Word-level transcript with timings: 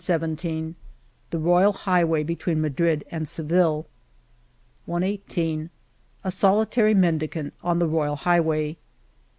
112 0.03 0.73
The 1.29 1.37
Royal 1.37 1.73
Highway 1.73 2.23
between 2.23 2.59
Madrid 2.59 3.05
and 3.11 3.27
Seville 3.27 3.85
y 4.87 4.97
11 4.97 5.07
j, 5.07 5.41
117 5.43 5.69
A 6.23 6.31
solitary 6.31 6.95
mendicant 6.95 7.53
on 7.61 7.77
the 7.77 7.85
Royal 7.85 8.15
Highway 8.15 8.77